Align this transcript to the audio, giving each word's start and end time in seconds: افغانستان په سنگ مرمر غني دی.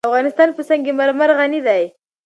افغانستان 0.09 0.49
په 0.55 0.61
سنگ 0.69 0.85
مرمر 0.99 1.29
غني 1.39 1.59
دی. 1.67 1.83